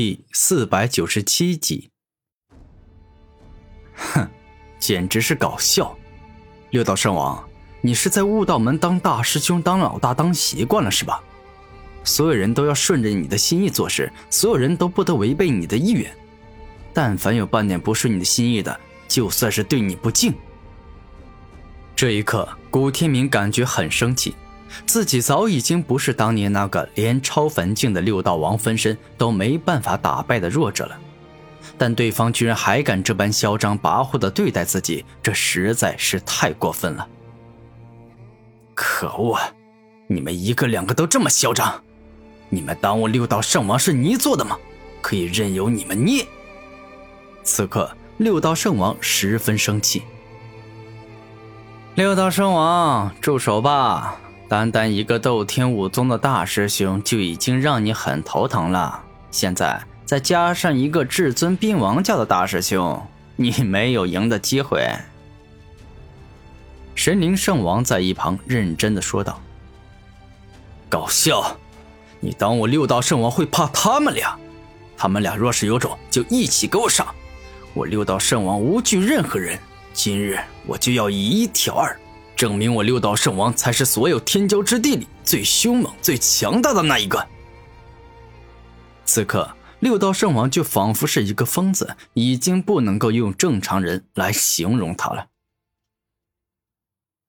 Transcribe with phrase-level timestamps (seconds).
[0.00, 1.90] 第四百九十七集。
[3.96, 4.30] 哼，
[4.78, 5.98] 简直是搞笑！
[6.70, 7.44] 六道圣王，
[7.80, 11.20] 你是在悟道门当大师兄、当老大当习惯了是吧？
[12.04, 16.08] 所有人都要顺着你的心意做事，所有人都不得违背你的意愿。
[16.94, 18.78] 但凡有半点不顺你的心意的，
[19.08, 20.32] 就算是对你不敬。
[21.96, 24.32] 这一刻，古天明感觉很生气。
[24.86, 30.98] 自己早已经不是当年那个连超凡境的六道王分身都没办法打败的弱者了，
[31.76, 37.06] 但对方居然还敢这般嚣张跋扈的对待自己，这实在是太过分了！
[38.74, 39.52] 可恶，啊
[40.06, 41.82] 你们一个两个都这么嚣张，
[42.48, 44.56] 你们当我六道圣王是泥做的吗？
[45.00, 46.26] 可以任由你们捏！
[47.42, 50.02] 此刻，六道圣王十分生气。
[51.94, 54.18] 六道圣王，住手吧！
[54.48, 64.88] 单单一个斗天武宗的大师兄就已经让你很头疼了，现在再加上一个至尊兵王教的大师兄，你没有赢的机会。
[66.94, 69.38] 神灵圣王在一旁认真的说道
[70.88, 71.58] ：“搞笑，
[72.18, 74.34] 你当我六道圣王会怕他们俩？
[74.96, 77.06] 他们俩若是有种，就一起给我上！
[77.74, 79.58] 我六道圣王无惧任何人，
[79.92, 81.94] 今日我就要以一挑二。”
[82.38, 87.26] 证明我六道圣王才是所有天骄之地里最凶猛、最强大的那一个。
[89.04, 95.26] 此刻，六道圣王就仿佛是一个疯子，已经不能够用正常人来形容他了。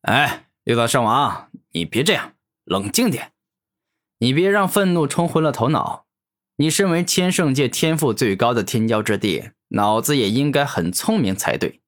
[0.02, 2.34] 哎，六道圣王，你别这样，
[2.66, 3.32] 冷静点，
[4.20, 6.06] 你别让愤怒冲昏了头脑。
[6.58, 11.82] 你身为千圣界天赋最高的天骄之地，脑子也应该很聪明才对。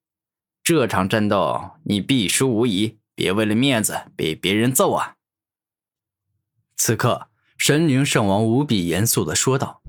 [0.63, 2.97] 这场战斗，你必输无疑。
[3.21, 5.13] 别为了面子被别人揍啊！
[6.75, 9.79] 此刻，神灵圣王无比严肃的说道：“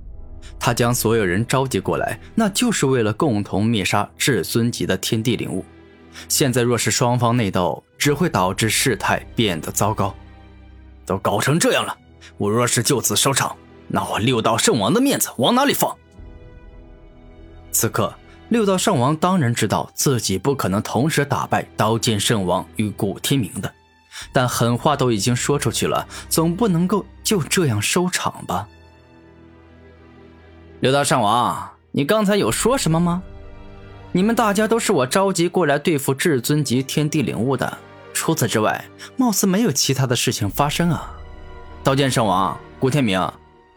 [0.61, 5.65] 他将所有人召集过来，那就是为了共同灭杀至尊级的天地灵物。
[6.29, 10.15] 现在若是双方内斗，只会导致事态变得糟糕。
[11.07, 11.97] 都搞成这样了，
[12.37, 13.57] 我若是就此收场，
[13.89, 15.97] 那我六道圣王的面子往哪里放？”
[17.73, 18.13] 此刻。
[18.53, 23.73] 六道圣王当然知道自己不可能同时打败刀剑圣王与古天明的，
[24.31, 28.69] 但狠话都已经说出去了，总不能够就这样收场吧？
[30.81, 33.23] 六道圣王，你刚才有说什么吗？
[34.13, 37.79] 你们大家都是我召集过来对付至尊级天地领悟的，
[38.13, 38.85] 除此之外，
[39.17, 41.11] 貌似没有其他的事情发生啊！
[41.83, 43.27] 刀剑圣王、古天明，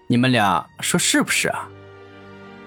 [0.08, 1.66] 你们俩说是不是啊？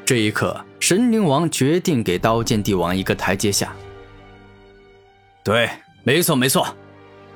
[0.06, 0.64] 这一刻。
[0.80, 3.74] 神灵王决定给刀剑帝王一个台阶下。
[5.42, 5.68] 对，
[6.04, 6.66] 没错没错，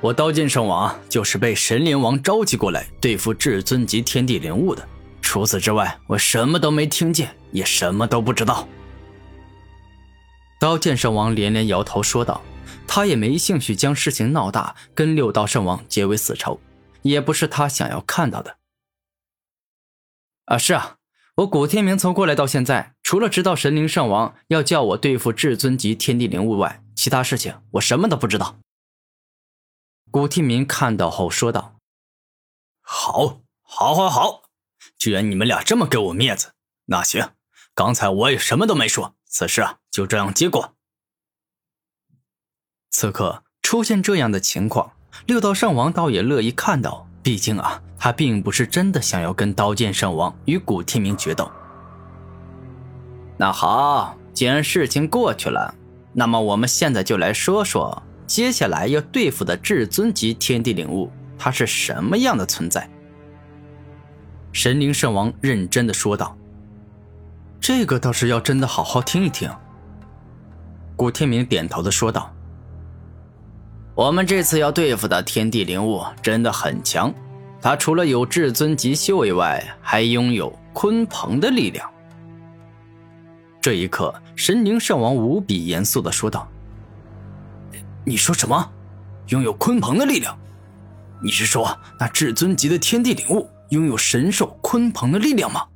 [0.01, 4.87] 我刀剑圣王就是被神灵王召集过来对付至尊级天地灵物的。
[5.21, 8.69] 除此之外，我什么都没听见，也什么都不知道。
[10.61, 12.41] 刀剑圣王连连摇头说道
[12.87, 16.61] ：“他也没兴趣将事情闹大，跟六道圣王结为死仇，
[17.03, 18.57] 也不是他想要看到的。”
[20.47, 20.97] 啊，是啊。
[21.37, 28.59] 我古天明从过来到现在，除了知道神灵圣王要叫我对付至尊级天地灵物外，其他事情我什么都不知道。
[30.11, 31.77] 古天明看到后说道
[32.81, 34.43] ：“好，好，好，好！
[34.99, 36.53] 既然你们俩这么给我面子，
[36.87, 37.31] 那行，
[37.75, 40.75] 刚才我也什么都没说，此事啊就这样结果。”
[42.91, 44.93] 此刻出现这样的情况，
[45.27, 47.09] 六道圣王倒也乐意看到。
[47.23, 51.51] 毕竟啊，他并不是真的想要跟刀剑圣王与古天明决斗。
[53.43, 55.75] 那好，既然事情过去了，
[56.13, 62.89] 那么我们现在就来说说接下来要对付的至尊级天地灵物，它是什么样的存在？
[64.53, 66.39] 神灵圣王认真的说道
[67.59, 69.51] ：“这个倒是要真的好好听一听。”
[70.95, 72.33] 古天明点头的说道。
[73.97, 77.13] 我们这次要对付的天地灵物真的很强，
[77.61, 81.91] 它除了有至尊级修为外，还拥有鲲鹏的力量。
[83.63, 86.47] 这一刻，神灵圣王无比严肃的说道
[88.05, 88.71] ：“你说什么？
[89.29, 90.37] 拥有鲲鹏的力量？
[91.23, 95.69] 你是说那至尊级的天地灵物拥有神兽鲲鹏的力量吗？”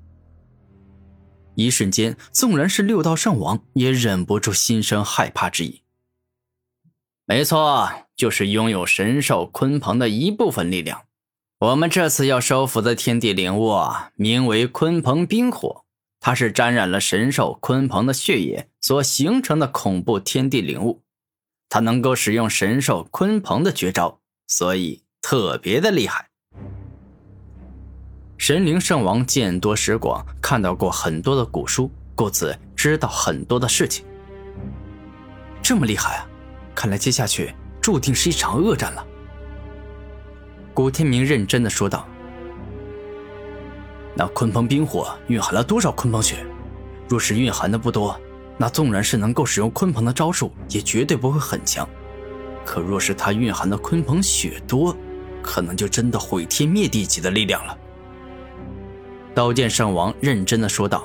[1.54, 5.82] 一瞬间，纵然是六道圣王也忍不住心生害怕之意。
[7.24, 7.88] 没错。
[8.16, 11.02] 就是拥有神兽鲲鹏的一部分力量。
[11.58, 13.74] 我们这次要收服的天地灵物
[14.14, 15.84] 名为鲲鹏冰火，
[16.26, 21.04] 它是沾染了神兽鲲鹏的血液所形成的恐怖天地灵物。
[21.68, 24.18] 它能够使用神兽鲲鹏的绝招，
[24.48, 26.26] 所以特别的厉害。
[28.38, 34.04] 神灵圣王见多识广，看到过很多的古书，故此知道很多的事情。
[35.62, 36.26] 这么厉害啊！
[36.74, 39.06] 看来接下去注定是一场恶战了。
[40.74, 42.04] 古天明认真的说道
[44.16, 46.44] ：“那鲲鹏冰火蕴含了多少鲲鹏血？
[47.08, 48.18] 若是蕴含的不多，
[48.56, 51.86] 那纵然是能够使用鲲鹏的招数，也绝对不会很强。
[52.64, 54.96] 可若是它蕴含的鲲鹏血多，
[55.42, 57.78] 可能就真的毁天灭地级的力量了。”
[59.34, 61.04] 刀剑圣王认真的说道：“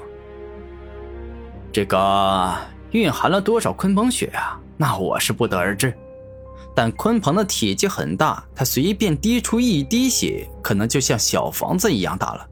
[1.74, 2.56] 这个
[2.92, 4.58] 蕴含了多少鲲鹏血啊？
[4.78, 5.94] 那我是不得而知。
[6.74, 12.48] 但鲲鹏的体积很大，它随便滴出一滴血，可能就像小房子一样大了。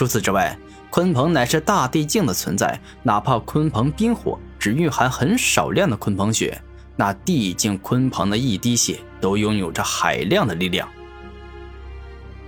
[0.00, 0.56] 除此之外，
[0.90, 6.58] 鲲鹏乃是大地境的存在，哪怕鲲鹏冰火只蕴含很少量的鲲鹏血，
[6.96, 10.88] 那地境鲲鹏的一滴血都拥有着海量的力量。”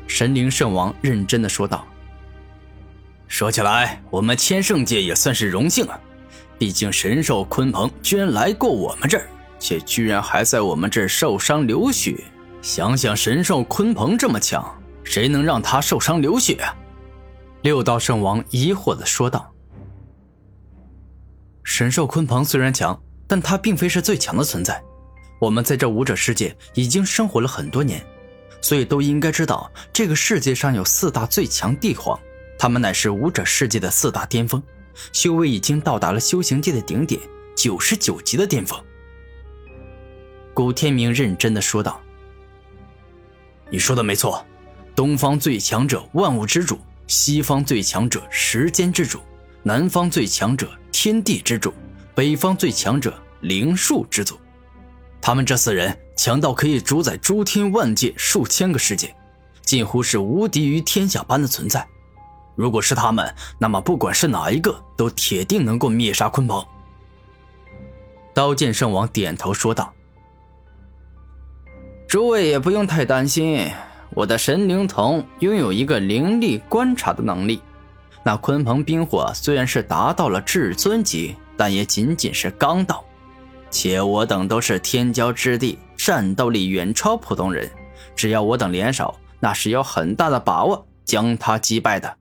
[0.08, 1.86] 神灵圣王认真的说道。
[3.28, 6.00] 说起来，我们千圣界也算是荣幸啊！
[6.58, 9.28] 毕竟神兽鲲鹏居然来过我们这儿，
[9.58, 12.16] 且居然还在我们这儿受伤流血。
[12.62, 14.66] 想想神兽鲲鹏这么强，
[15.04, 16.54] 谁能让他受伤流血？
[16.54, 16.76] 啊？
[17.62, 19.52] 六道圣王疑惑的说道
[21.62, 24.82] ：“神兽鲲鹏虽然强，但它并非是最强的存在。
[25.40, 28.04] 我们在这武者世界已经生活了很多年，
[28.60, 32.18] 所以都应该知道，这个世界上有四大最强帝皇。”
[32.58, 34.60] 他们乃是武者世界的四大巅峰，
[35.12, 37.20] 修为已经到达了修行界的顶点，
[37.56, 38.80] 九十九级的巅峰。
[40.52, 42.00] 古天明认真的说道
[43.70, 44.44] ：“你说的没错，
[44.94, 49.20] 东方最强者万物之主，西方最强者时间之主，
[49.62, 51.72] 南方最强者天地之主，
[52.14, 54.38] 北方最强者灵术之祖。
[55.20, 59.14] 他们这四人强到可以主宰诸天万界数千个世界，
[59.62, 61.86] 近乎是无敌于天下般的存在。”
[62.54, 66.62] 如果是他们，那么不管是哪一个，都铁定能够灭杀鲲鹏。
[68.34, 69.92] 刀剑圣王点头说道
[72.06, 73.70] ：“诸位也不用太担心，
[74.14, 77.60] 我的神灵瞳拥有一个灵力观察的能力。
[78.24, 83.04] 那鲲鹏冰火虽然是达到了至尊级，但也仅仅是刚到。
[83.70, 87.70] 且我等都是天骄之地，战斗力远超普通人。
[88.14, 92.18] 只要我等联手，那是有很大的把握将他击败的。”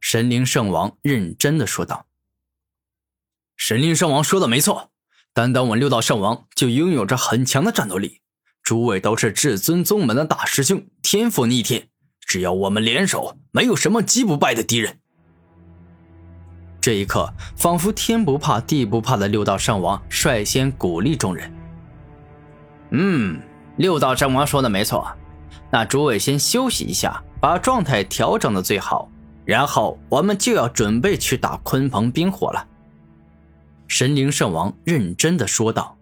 [0.00, 2.06] 神灵圣王认真的说道
[3.56, 4.90] ：“神灵圣王说的没错，
[5.34, 8.20] 单单我六道圣王就拥有着很强的战斗力。
[8.62, 11.88] 诸位都是至尊宗门的大师兄，天赋逆天，
[12.20, 14.98] 只要我们联手，没有什么击不败的敌人。”
[16.80, 21.52] 这一刻，仿佛天不怕地不怕的六道圣王率先鼓励众人
[22.90, 23.40] ：“嗯，
[23.76, 25.06] 六道圣王说的没错，
[25.70, 29.08] 那诸位先休息一下，把状态调整的最好。”
[29.44, 32.66] 然后我们就要准备去打鲲鹏冰火了。”
[33.88, 35.96] 神灵圣王认真的说道。